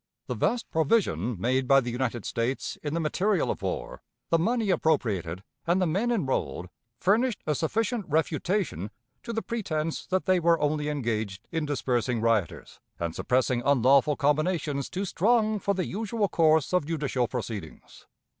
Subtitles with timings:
[0.25, 4.71] The vast provision made by the United States in the material of war, the money
[4.71, 8.89] appropriated, and the men enrolled, furnished a sufficient refutation
[9.21, 14.89] to the pretense that they were only engaged in dispersing rioters, and suppressing unlawful combinations
[14.89, 18.07] too strong for the usual course of judicial proceedings.